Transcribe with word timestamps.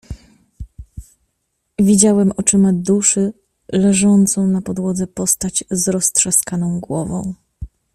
"Widziałem 1.79 2.31
oczyma 2.37 2.73
duszy 2.73 3.33
leżącą 3.71 4.47
na 4.47 4.61
podłodze 4.61 5.07
postać 5.07 5.63
z 5.71 5.87
roztrzaskaną 5.87 6.79
głową." 6.79 7.33